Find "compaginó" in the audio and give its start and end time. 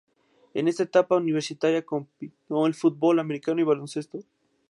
1.85-2.73